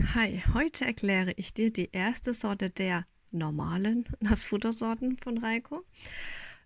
[0.00, 5.84] Hi, heute erkläre ich dir die erste Sorte der normalen Nassfuttersorten von Reiko.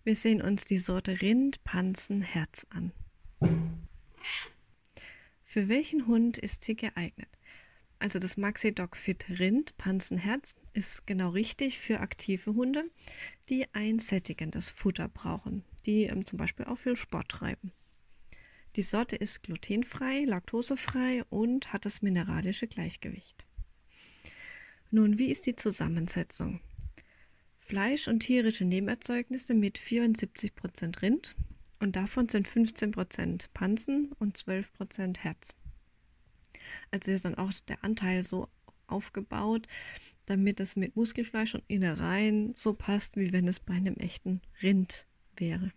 [0.03, 2.91] Wir sehen uns die Sorte Rind, Panzen, Herz an.
[5.43, 7.39] Für welchen Hund ist sie geeignet?
[7.97, 12.83] Also das Maxi Dog Fit Rind, Panzen, Herz ist genau richtig für aktive Hunde,
[13.49, 17.71] die ein sättigendes Futter brauchen, die ähm, zum Beispiel auch viel Sport treiben.
[18.75, 23.45] Die Sorte ist glutenfrei, laktosefrei und hat das mineralische Gleichgewicht.
[24.89, 26.59] Nun, wie ist die Zusammensetzung?
[27.59, 31.35] Fleisch und tierische Nebenerzeugnisse mit 74% Rind
[31.79, 35.55] und davon sind 15% Pansen und 12% Herz.
[36.91, 38.49] Also ist dann auch der Anteil so
[38.87, 39.67] aufgebaut,
[40.25, 45.05] damit es mit Muskelfleisch und Innereien so passt, wie wenn es bei einem echten Rind
[45.35, 45.71] wäre.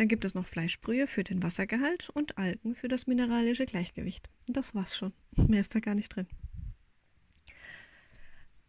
[0.00, 4.30] Dann gibt es noch Fleischbrühe für den Wassergehalt und Algen für das mineralische Gleichgewicht.
[4.46, 5.12] Das war's schon.
[5.36, 6.26] Mehr ist da gar nicht drin.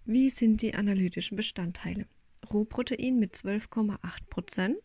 [0.03, 2.05] Wie sind die analytischen Bestandteile?
[2.51, 4.75] Rohprotein mit 12,8%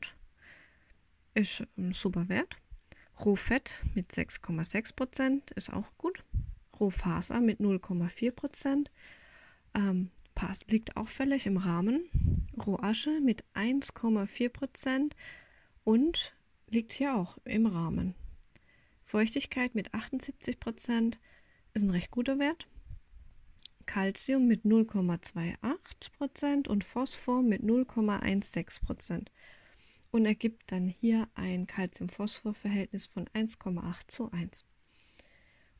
[1.34, 2.56] ist ein super Wert.
[3.18, 6.22] Rohfett mit 6,6% ist auch gut.
[6.78, 8.86] Rohfaser mit 0,4%
[9.74, 10.12] ähm,
[10.70, 12.48] liegt auch völlig im Rahmen.
[12.56, 15.10] Rohasche mit 1,4%
[15.82, 16.35] und
[16.70, 18.14] liegt hier auch im Rahmen.
[19.04, 21.20] Feuchtigkeit mit 78 Prozent
[21.74, 22.66] ist ein recht guter Wert.
[23.86, 29.30] Calcium mit 0,28 Prozent und Phosphor mit 0,16 Prozent
[30.10, 34.64] und ergibt dann hier ein Calcium-Phosphor-Verhältnis von 1,8 zu 1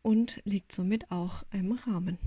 [0.03, 2.19] und liegt somit auch im Rahmen.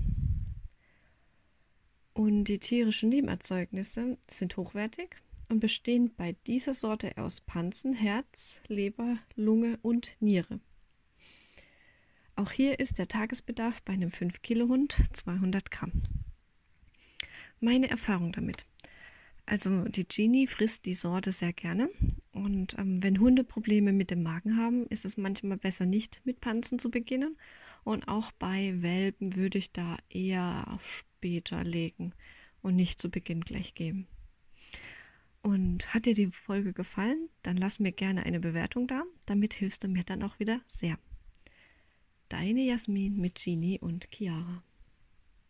[2.12, 5.16] Und die tierischen Nebenerzeugnisse sind hochwertig
[5.50, 10.60] und bestehen bei dieser Sorte aus Pansen, Herz, Leber, Lunge und Niere.
[12.36, 16.02] Auch hier ist der Tagesbedarf bei einem 5 Kilo Hund 200 Gramm.
[17.58, 18.64] Meine Erfahrung damit.
[19.44, 21.90] Also die Genie frisst die Sorte sehr gerne
[22.32, 26.40] und ähm, wenn Hunde Probleme mit dem Magen haben, ist es manchmal besser nicht mit
[26.40, 27.36] Pansen zu beginnen
[27.82, 32.14] und auch bei Welpen würde ich da eher später legen
[32.62, 34.06] und nicht zu Beginn gleich geben.
[35.42, 39.04] Und hat dir die Folge gefallen, dann lass mir gerne eine Bewertung da.
[39.26, 40.98] Damit hilfst du mir dann auch wieder sehr.
[42.28, 44.62] Deine Jasmin mit Genie und Chiara.